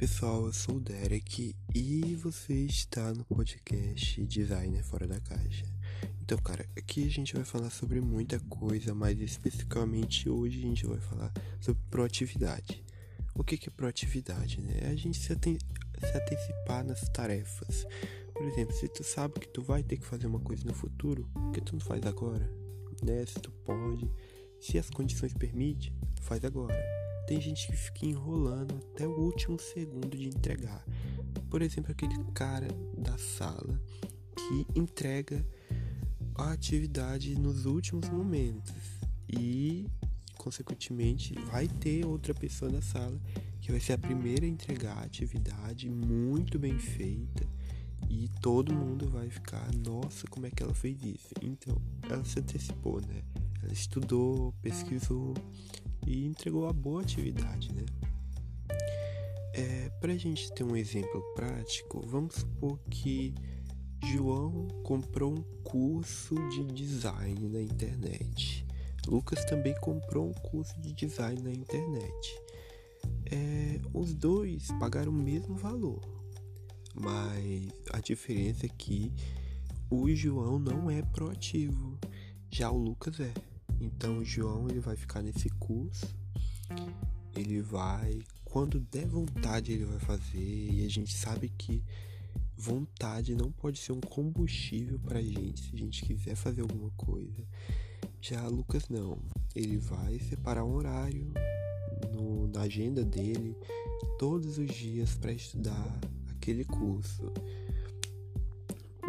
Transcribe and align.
pessoal, 0.00 0.46
eu 0.46 0.52
sou 0.54 0.76
o 0.76 0.80
Derek 0.80 1.54
e 1.74 2.14
você 2.14 2.54
está 2.54 3.12
no 3.12 3.22
podcast 3.22 4.24
Designer 4.24 4.82
Fora 4.82 5.06
da 5.06 5.20
Caixa. 5.20 5.66
Então, 6.22 6.38
cara, 6.38 6.66
aqui 6.74 7.04
a 7.04 7.10
gente 7.10 7.34
vai 7.34 7.44
falar 7.44 7.68
sobre 7.68 8.00
muita 8.00 8.40
coisa, 8.48 8.94
mas 8.94 9.20
especificamente 9.20 10.26
hoje 10.26 10.58
a 10.58 10.62
gente 10.62 10.86
vai 10.86 10.98
falar 11.00 11.30
sobre 11.60 11.82
proatividade. 11.90 12.82
O 13.34 13.44
que 13.44 13.68
é 13.68 13.70
proatividade, 13.70 14.62
né? 14.62 14.72
É 14.80 14.86
a 14.86 14.96
gente 14.96 15.18
se, 15.18 15.26
se 15.26 15.36
antecipar 15.36 16.82
nas 16.82 17.06
tarefas. 17.10 17.86
Por 18.32 18.46
exemplo, 18.46 18.74
se 18.74 18.88
tu 18.88 19.04
sabe 19.04 19.38
que 19.38 19.48
tu 19.48 19.60
vai 19.60 19.82
ter 19.82 19.98
que 19.98 20.06
fazer 20.06 20.26
uma 20.26 20.40
coisa 20.40 20.64
no 20.64 20.72
futuro, 20.72 21.28
por 21.34 21.52
que 21.52 21.60
tu 21.60 21.74
não 21.74 21.80
faz 21.80 22.06
agora? 22.06 22.50
Né? 23.02 23.26
Se 23.26 23.34
tu 23.34 23.50
pode, 23.50 24.10
se 24.58 24.78
as 24.78 24.88
condições 24.88 25.34
permitem, 25.34 25.92
faz 26.22 26.42
agora 26.42 27.09
tem 27.30 27.40
gente 27.40 27.68
que 27.68 27.76
fica 27.76 28.06
enrolando 28.06 28.74
até 28.74 29.06
o 29.06 29.12
último 29.12 29.56
segundo 29.56 30.16
de 30.16 30.26
entregar. 30.26 30.84
Por 31.48 31.62
exemplo, 31.62 31.92
aquele 31.92 32.18
cara 32.34 32.66
da 32.98 33.16
sala 33.18 33.80
que 34.34 34.66
entrega 34.74 35.46
a 36.34 36.50
atividade 36.50 37.38
nos 37.38 37.66
últimos 37.66 38.08
momentos 38.08 38.74
e, 39.28 39.86
consequentemente, 40.36 41.32
vai 41.52 41.68
ter 41.68 42.04
outra 42.04 42.34
pessoa 42.34 42.68
na 42.68 42.82
sala 42.82 43.16
que 43.60 43.70
vai 43.70 43.78
ser 43.78 43.92
a 43.92 43.98
primeira 43.98 44.44
a 44.44 44.48
entregar 44.48 44.98
a 44.98 45.04
atividade 45.04 45.88
muito 45.88 46.58
bem 46.58 46.80
feita 46.80 47.46
e 48.08 48.28
todo 48.40 48.74
mundo 48.74 49.08
vai 49.08 49.30
ficar, 49.30 49.72
nossa, 49.72 50.26
como 50.26 50.46
é 50.46 50.50
que 50.50 50.64
ela 50.64 50.74
fez 50.74 51.00
isso? 51.04 51.32
Então, 51.40 51.80
ela 52.08 52.24
se 52.24 52.40
antecipou, 52.40 53.00
né? 53.00 53.22
Ela 53.62 53.72
estudou, 53.72 54.52
pesquisou 54.60 55.34
e 56.06 56.26
entregou 56.26 56.66
a 56.68 56.72
boa 56.72 57.02
atividade, 57.02 57.72
né? 57.72 57.84
É, 59.52 59.90
Para 60.00 60.12
a 60.12 60.16
gente 60.16 60.52
ter 60.52 60.64
um 60.64 60.76
exemplo 60.76 61.22
prático, 61.34 62.04
vamos 62.06 62.36
supor 62.36 62.78
que 62.90 63.34
João 64.04 64.68
comprou 64.82 65.32
um 65.32 65.42
curso 65.62 66.34
de 66.48 66.64
design 66.64 67.48
na 67.48 67.60
internet. 67.60 68.66
Lucas 69.06 69.44
também 69.44 69.74
comprou 69.80 70.28
um 70.28 70.32
curso 70.32 70.78
de 70.80 70.92
design 70.92 71.40
na 71.42 71.52
internet. 71.52 72.42
É, 73.26 73.80
os 73.92 74.14
dois 74.14 74.68
pagaram 74.78 75.10
o 75.10 75.14
mesmo 75.14 75.54
valor, 75.54 76.00
mas 76.94 77.68
a 77.92 78.00
diferença 78.00 78.66
é 78.66 78.68
que 78.68 79.12
o 79.90 80.08
João 80.14 80.58
não 80.58 80.90
é 80.90 81.02
proativo, 81.02 81.98
já 82.50 82.70
o 82.70 82.78
Lucas 82.78 83.20
é. 83.20 83.32
Então 83.80 84.18
o 84.18 84.24
João 84.24 84.68
ele 84.68 84.80
vai 84.80 84.94
ficar 84.94 85.22
nesse 85.22 85.48
curso, 85.50 86.06
ele 87.34 87.62
vai, 87.62 88.20
quando 88.44 88.78
der 88.78 89.06
vontade 89.06 89.72
ele 89.72 89.86
vai 89.86 89.98
fazer 89.98 90.38
e 90.38 90.84
a 90.84 90.88
gente 90.88 91.16
sabe 91.16 91.48
que 91.48 91.82
vontade 92.56 93.34
não 93.34 93.50
pode 93.50 93.78
ser 93.78 93.92
um 93.92 94.00
combustível 94.00 94.98
pra 94.98 95.22
gente 95.22 95.62
se 95.62 95.74
a 95.74 95.78
gente 95.78 96.04
quiser 96.04 96.34
fazer 96.34 96.60
alguma 96.60 96.90
coisa. 96.90 97.42
Já 98.20 98.46
Lucas 98.46 98.88
não, 98.90 99.18
ele 99.56 99.78
vai 99.78 100.18
separar 100.18 100.62
um 100.64 100.74
horário 100.74 101.32
no, 102.12 102.46
na 102.48 102.62
agenda 102.62 103.02
dele 103.02 103.56
todos 104.18 104.58
os 104.58 104.68
dias 104.68 105.14
para 105.14 105.32
estudar 105.32 106.00
aquele 106.28 106.64
curso. 106.64 107.32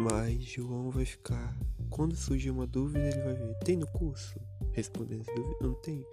Mas 0.00 0.42
João 0.42 0.90
vai 0.90 1.04
ficar, 1.04 1.54
quando 1.90 2.16
surgir 2.16 2.50
uma 2.50 2.66
dúvida, 2.66 3.06
ele 3.06 3.20
vai 3.20 3.34
ver, 3.34 3.54
tem 3.58 3.76
no 3.76 3.86
curso? 3.86 4.40
Responder 4.72 5.20
essa 5.20 5.34
dúvida? 5.34 5.56
Não 5.60 5.74
tem? 5.74 6.04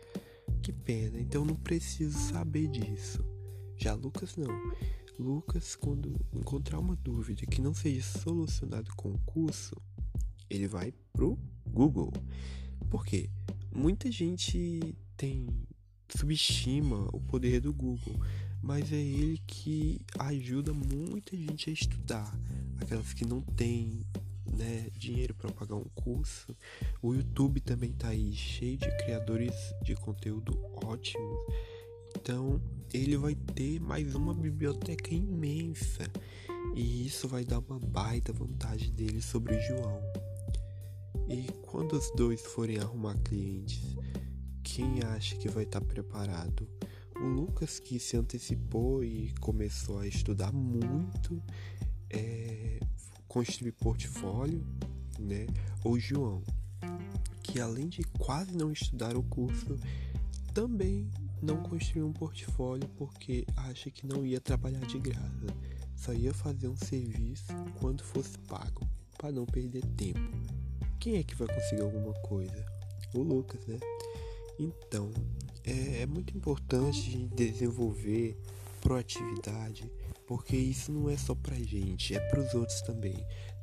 Que 0.61 0.73
pena, 0.73 1.19
então 1.19 1.45
não 1.45 1.55
preciso 1.55 2.17
saber 2.17 2.67
disso. 2.67 3.23
Já 3.77 3.93
Lucas 3.93 4.35
não. 4.35 4.49
Lucas, 5.17 5.75
quando 5.75 6.15
encontrar 6.33 6.79
uma 6.79 6.95
dúvida 6.95 7.45
que 7.45 7.61
não 7.61 7.73
seja 7.73 8.01
solucionada 8.19 8.89
com 8.95 9.11
o 9.11 9.19
curso, 9.19 9.75
ele 10.49 10.67
vai 10.67 10.93
pro 11.13 11.37
Google. 11.67 12.11
Por 12.89 13.05
quê? 13.05 13.29
Muita 13.71 14.11
gente 14.11 14.95
tem 15.15 15.47
subestima 16.09 17.07
o 17.13 17.19
poder 17.19 17.61
do 17.61 17.73
Google, 17.73 18.15
mas 18.61 18.91
é 18.91 18.97
ele 18.97 19.39
que 19.45 20.01
ajuda 20.17 20.73
muita 20.73 21.37
gente 21.37 21.69
a 21.69 21.73
estudar. 21.73 22.39
Aquelas 22.81 23.13
que 23.13 23.25
não 23.25 23.41
têm 23.41 24.05
né, 24.59 24.89
dinheiro 24.97 25.33
para 25.33 25.51
pagar 25.51 25.75
um 25.75 25.89
curso. 25.95 26.55
O 27.01 27.13
YouTube 27.13 27.61
também 27.61 27.93
tá 27.93 28.09
aí 28.09 28.33
cheio 28.33 28.77
de 28.77 28.91
criadores 28.97 29.55
de 29.81 29.95
conteúdo 29.95 30.59
ótimos. 30.83 31.39
Então, 32.15 32.61
ele 32.93 33.15
vai 33.15 33.35
ter 33.35 33.79
mais 33.79 34.13
uma 34.15 34.33
biblioteca 34.33 35.13
imensa. 35.13 36.03
E 36.75 37.07
isso 37.07 37.27
vai 37.27 37.45
dar 37.45 37.59
uma 37.59 37.79
baita 37.79 38.33
vantagem 38.33 38.91
dele 38.91 39.21
sobre 39.21 39.55
o 39.55 39.61
João. 39.61 40.01
E 41.29 41.47
quando 41.61 41.93
os 41.93 42.11
dois 42.15 42.41
forem 42.41 42.79
arrumar 42.79 43.17
clientes, 43.19 43.95
quem 44.63 45.01
acha 45.03 45.35
que 45.37 45.47
vai 45.47 45.63
estar 45.63 45.79
tá 45.79 45.85
preparado? 45.85 46.67
O 47.15 47.25
Lucas 47.25 47.79
que 47.79 47.99
se 47.99 48.17
antecipou 48.17 49.03
e 49.03 49.33
começou 49.39 49.99
a 49.99 50.07
estudar 50.07 50.51
muito, 50.51 51.41
é, 52.09 52.79
construir 53.29 53.71
portfólio, 53.73 54.65
né? 55.19 55.45
Ou 55.83 55.97
João, 55.99 56.43
que 57.43 57.61
além 57.61 57.87
de 57.87 58.03
quase 58.17 58.57
não 58.57 58.71
estudar 58.71 59.15
o 59.15 59.23
curso, 59.23 59.77
também 60.53 61.09
não 61.41 61.63
construiu 61.63 62.07
um 62.07 62.11
portfólio 62.11 62.89
porque 62.97 63.45
acha 63.55 63.89
que 63.89 64.05
não 64.05 64.25
ia 64.25 64.41
trabalhar 64.41 64.85
de 64.85 64.99
graça, 64.99 65.45
só 65.95 66.11
ia 66.11 66.33
fazer 66.33 66.67
um 66.67 66.75
serviço 66.75 67.53
quando 67.79 68.03
fosse 68.03 68.37
pago, 68.39 68.81
para 69.17 69.31
não 69.31 69.45
perder 69.45 69.85
tempo. 69.95 70.19
Quem 70.99 71.15
é 71.17 71.23
que 71.23 71.35
vai 71.35 71.47
conseguir 71.47 71.81
alguma 71.81 72.13
coisa? 72.21 72.65
O 73.13 73.21
Lucas, 73.21 73.65
né? 73.67 73.79
Então, 74.59 75.11
é, 75.63 76.01
é 76.01 76.05
muito 76.05 76.35
importante 76.35 77.29
desenvolver 77.35 78.37
proatividade 78.81 79.89
porque 80.29 80.55
isso 80.55 80.91
não 80.91 81.09
é 81.09 81.17
só 81.17 81.33
pra 81.33 81.55
gente, 81.55 82.13
é 82.13 82.19
pros 82.19 82.53
outros 82.53 82.83
também. 82.83 83.17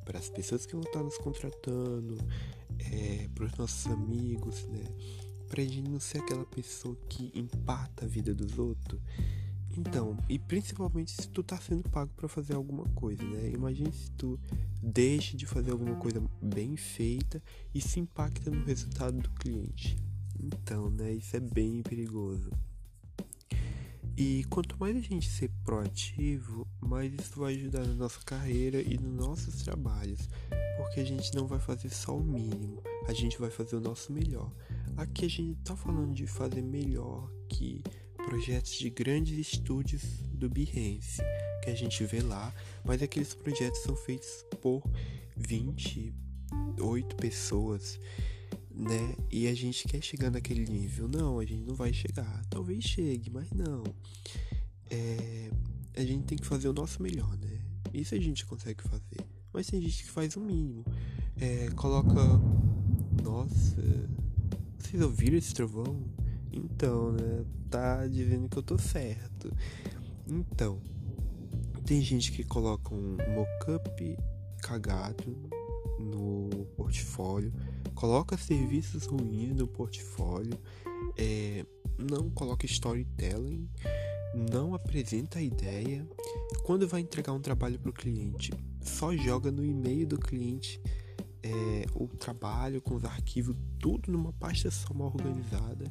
Para 0.05 0.19
as 0.19 0.29
pessoas 0.29 0.67
que 0.67 0.75
vão 0.75 0.83
estar 0.83 1.01
nos 1.01 1.17
contratando, 1.17 2.19
é, 2.81 3.29
para 3.33 3.45
os 3.45 3.55
nossos 3.55 3.87
amigos, 3.87 4.67
né? 4.67 4.83
Pra 5.49 5.63
gente 5.63 5.89
não 5.89 6.01
ser 6.01 6.19
aquela 6.19 6.45
pessoa 6.45 6.97
que 7.09 7.31
empata 7.37 8.05
a 8.05 8.09
vida 8.09 8.35
dos 8.35 8.59
outros. 8.59 9.01
Então, 9.79 10.19
e 10.29 10.41
principalmente 10.41 11.13
se 11.13 11.29
tu 11.29 11.41
tá 11.45 11.57
sendo 11.57 11.89
pago 11.89 12.11
para 12.17 12.27
fazer 12.27 12.55
alguma 12.55 12.85
coisa, 12.97 13.23
né? 13.23 13.49
Imagine 13.49 13.93
se 13.93 14.11
tu 14.11 14.37
deixa 14.83 15.37
de 15.37 15.47
fazer 15.47 15.71
alguma 15.71 15.95
coisa 15.95 16.21
bem 16.43 16.77
feita 16.77 17.41
e 17.73 17.81
se 17.81 18.01
impacta 18.01 18.51
no 18.51 18.65
resultado 18.65 19.17
do 19.21 19.31
cliente. 19.31 19.97
Então, 20.43 20.91
né? 20.91 21.13
Isso 21.13 21.37
é 21.37 21.41
bem 21.41 21.81
perigoso. 21.81 22.51
E 24.19 24.45
quanto 24.45 24.79
mais 24.81 24.97
a 24.97 25.01
gente 25.01 25.29
ser 25.29 25.51
proativo, 25.63 26.67
mais 26.81 27.13
isso 27.13 27.39
vai 27.39 27.55
ajudar 27.55 27.87
na 27.87 27.93
nossa 27.93 28.19
carreira 28.25 28.81
e 28.81 28.97
nos 28.97 29.15
nossos 29.15 29.63
trabalhos, 29.63 30.27
porque 30.79 31.01
a 31.01 31.05
gente 31.05 31.35
não 31.35 31.47
vai 31.47 31.59
fazer 31.59 31.91
só 31.91 32.17
o 32.17 32.25
mínimo, 32.25 32.83
a 33.07 33.13
gente 33.13 33.39
vai 33.39 33.51
fazer 33.51 33.77
o 33.77 33.81
nosso 33.81 34.11
melhor. 34.15 34.51
Aqui 34.97 35.27
a 35.27 35.29
gente 35.29 35.61
tá 35.63 35.77
falando 35.77 36.15
de 36.15 36.27
fazer 36.27 36.63
melhor 36.63 37.31
que 37.47 37.83
projetos 38.17 38.73
de 38.79 38.89
grandes 38.89 39.39
estúdios 39.39 40.03
do 40.33 40.49
Behance, 40.49 41.21
que 41.63 41.69
a 41.69 41.75
gente 41.75 42.03
vê 42.07 42.23
lá, 42.23 42.55
mas 42.87 43.03
aqueles 43.03 43.35
projetos 43.35 43.83
são 43.83 43.95
feitos 43.95 44.47
por 44.63 44.83
28 45.37 47.17
pessoas 47.17 48.01
né? 48.77 49.17
E 49.31 49.49
a 49.49 49.55
gente 49.55 49.89
quer 49.89 50.03
chegar 50.03 50.31
naquele 50.31 50.65
nível. 50.67 51.09
Não, 51.09 51.39
a 51.39 51.45
gente 51.45 51.65
não 51.65 51.75
vai 51.75 51.93
chegar. 51.93 52.45
Talvez 52.51 52.85
chegue, 52.85 53.31
mas 53.31 53.51
não. 53.51 53.83
É, 54.91 55.51
a 55.97 56.05
gente 56.05 56.25
tem 56.25 56.39
que 56.39 56.47
fazer 56.47 56.69
o 56.69 56.73
nosso 56.73 57.03
melhor, 57.03 57.37
né? 57.39 57.59
Isso 57.93 58.15
a 58.15 58.21
gente 58.21 58.45
consegue 58.45 58.83
fazer. 58.83 59.25
Mas 59.53 59.67
tem 59.69 59.81
gente 59.81 60.05
que 60.05 60.11
faz 60.11 60.37
o 60.37 60.41
mínimo. 60.41 60.85
É, 61.41 61.71
coloca. 61.71 62.21
Nossa. 63.23 63.77
Vocês 64.79 65.03
ouviram 65.03 65.39
esse 65.39 65.55
trovão? 65.55 66.05
Então, 66.53 67.13
né? 67.13 67.45
Tá 67.71 68.07
dizendo 68.07 68.49
que 68.49 68.59
eu 68.59 68.63
tô 68.63 68.79
certo. 68.79 69.51
Então. 70.29 70.79
Tem 71.87 72.03
gente 72.03 72.33
que 72.33 72.43
coloca 72.43 72.93
um 72.93 73.17
mockup 73.33 74.19
cagado 74.61 75.37
no 76.01 76.67
portfólio 76.77 77.53
coloca 77.97 78.37
serviços 78.37 79.07
ruins 79.07 79.57
no 79.57 79.67
portfólio, 79.67 80.57
é, 81.17 81.65
não 81.99 82.31
coloca 82.31 82.67
storytelling, 82.67 83.69
não 84.53 84.75
apresenta 84.75 85.39
a 85.39 85.43
ideia. 85.43 86.07
Quando 86.63 86.87
vai 86.87 87.01
entregar 87.01 87.33
um 87.33 87.41
trabalho 87.41 87.79
para 87.81 87.91
o 87.91 87.95
cliente, 87.95 88.53
só 88.83 89.17
joga 89.17 89.51
no 89.51 89.65
e-mail 89.65 90.07
do 90.07 90.19
cliente 90.19 90.81
é, 91.43 91.87
o 91.95 92.07
trabalho 92.07 92.83
com 92.83 92.95
os 92.97 93.05
arquivos, 93.05 93.57
tudo 93.81 94.13
numa 94.13 94.33
pasta 94.35 94.71
só 94.71 94.93
mal 94.93 95.09
organizada. 95.09 95.91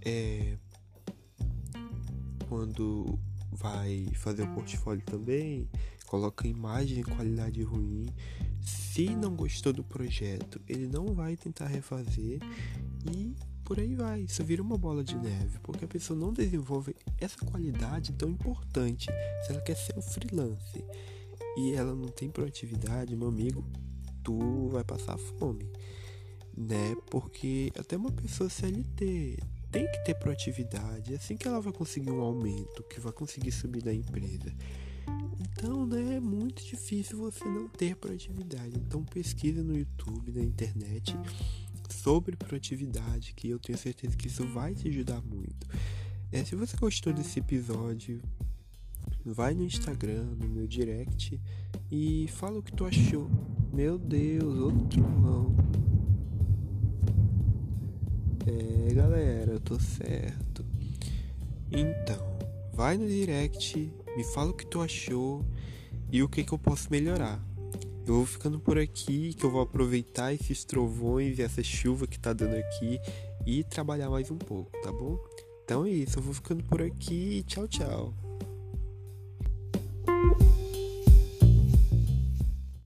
É, 0.00 0.56
quando 2.48 3.18
vai 3.50 4.06
fazer 4.14 4.42
o 4.44 4.54
portfólio 4.54 5.02
também, 5.04 5.68
coloca 6.06 6.46
imagem 6.46 7.00
em 7.00 7.02
qualidade 7.02 7.62
ruim. 7.62 8.06
Se 8.68 9.14
não 9.14 9.34
gostou 9.34 9.72
do 9.72 9.84
projeto, 9.84 10.60
ele 10.68 10.86
não 10.86 11.14
vai 11.14 11.36
tentar 11.36 11.66
refazer 11.66 12.40
e 13.10 13.34
por 13.64 13.78
aí 13.78 13.94
vai. 13.94 14.22
Isso 14.22 14.42
vira 14.42 14.62
uma 14.62 14.76
bola 14.76 15.04
de 15.04 15.16
neve, 15.16 15.58
porque 15.62 15.84
a 15.84 15.88
pessoa 15.88 16.18
não 16.18 16.32
desenvolve 16.32 16.96
essa 17.20 17.38
qualidade 17.44 18.12
tão 18.12 18.30
importante 18.30 19.06
se 19.44 19.52
ela 19.52 19.60
quer 19.60 19.76
ser 19.76 19.96
um 19.96 20.02
freelance 20.02 20.84
e 21.56 21.72
ela 21.74 21.94
não 21.94 22.08
tem 22.08 22.30
proatividade, 22.30 23.16
meu 23.16 23.28
amigo, 23.28 23.64
tu 24.22 24.68
vai 24.68 24.84
passar 24.84 25.18
fome, 25.18 25.70
né? 26.56 26.96
Porque 27.10 27.70
até 27.78 27.96
uma 27.96 28.10
pessoa 28.10 28.48
CLT 28.48 29.38
tem 29.70 29.90
que 29.90 30.04
ter 30.04 30.14
proatividade, 30.14 31.12
é 31.12 31.16
assim 31.16 31.36
que 31.36 31.46
ela 31.46 31.60
vai 31.60 31.72
conseguir 31.72 32.10
um 32.10 32.20
aumento, 32.20 32.82
que 32.84 33.00
vai 33.00 33.12
conseguir 33.12 33.52
subir 33.52 33.84
na 33.84 33.92
empresa. 33.92 34.52
Então, 35.40 35.86
né, 35.86 36.07
muito 36.58 36.64
difícil 36.64 37.18
você 37.18 37.44
não 37.44 37.68
ter 37.68 37.94
proatividade. 37.94 38.76
Então, 38.76 39.04
pesquisa 39.04 39.62
no 39.62 39.76
YouTube, 39.76 40.32
na 40.32 40.42
internet 40.42 41.16
sobre 41.88 42.36
proatividade, 42.36 43.32
que 43.34 43.48
eu 43.48 43.60
tenho 43.60 43.78
certeza 43.78 44.16
que 44.16 44.26
isso 44.26 44.44
vai 44.48 44.74
te 44.74 44.88
ajudar 44.88 45.22
muito. 45.22 45.68
É, 46.32 46.44
se 46.44 46.56
você 46.56 46.76
gostou 46.76 47.12
desse 47.12 47.38
episódio, 47.38 48.20
vai 49.24 49.54
no 49.54 49.62
Instagram, 49.62 50.24
no 50.24 50.48
meu 50.48 50.66
direct 50.66 51.40
e 51.90 52.26
fala 52.28 52.58
o 52.58 52.62
que 52.62 52.72
tu 52.72 52.84
achou. 52.84 53.30
Meu 53.72 53.96
Deus, 53.96 54.58
outro 54.58 55.00
não. 55.00 55.54
É, 58.46 58.94
galera, 58.94 59.52
eu 59.52 59.60
tô 59.60 59.78
certo. 59.78 60.64
Então, 61.70 62.38
vai 62.72 62.96
no 62.96 63.06
direct, 63.06 63.92
me 64.16 64.24
fala 64.24 64.50
o 64.50 64.54
que 64.54 64.66
tu 64.66 64.80
achou 64.80 65.44
e 66.10 66.22
o 66.22 66.28
que, 66.28 66.44
que 66.44 66.52
eu 66.52 66.58
posso 66.58 66.90
melhorar. 66.90 67.40
Eu 68.06 68.14
vou 68.14 68.26
ficando 68.26 68.58
por 68.58 68.78
aqui, 68.78 69.34
que 69.34 69.44
eu 69.44 69.50
vou 69.50 69.60
aproveitar 69.60 70.32
esses 70.32 70.64
trovões 70.64 71.38
e 71.38 71.42
essa 71.42 71.62
chuva 71.62 72.06
que 72.06 72.18
tá 72.18 72.32
dando 72.32 72.54
aqui 72.54 72.98
e 73.46 73.62
trabalhar 73.64 74.08
mais 74.08 74.30
um 74.30 74.38
pouco, 74.38 74.70
tá 74.82 74.90
bom? 74.90 75.18
Então 75.64 75.84
é 75.84 75.90
isso, 75.90 76.18
eu 76.18 76.22
vou 76.22 76.32
ficando 76.32 76.64
por 76.64 76.80
aqui. 76.80 77.44
Tchau, 77.46 77.68
tchau. 77.68 78.27